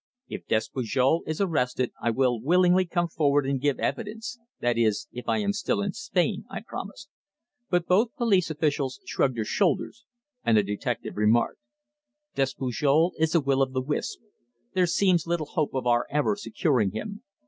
[0.27, 5.29] "If Despujol is arrested I will willingly come forward and give evidence that is, if
[5.29, 7.07] I am still in Spain," I promised.
[7.69, 10.03] But both police officials shrugged their shoulders,
[10.43, 11.59] and the detective remarked:
[12.33, 14.21] "Despujol is a will o' the wisp.
[14.73, 17.21] There seems little hope of our ever securing him.